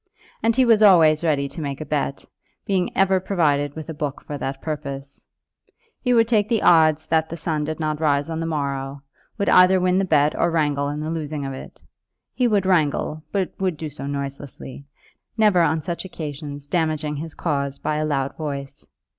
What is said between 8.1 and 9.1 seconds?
on the morrow, and